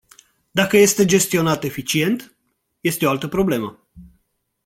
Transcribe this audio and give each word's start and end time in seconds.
Dacă 0.51 0.77
este 0.77 1.05
gestionat 1.05 1.63
eficient, 1.63 2.37
este 2.79 3.05
o 3.05 3.09
altă 3.09 3.27
problemă. 3.27 3.87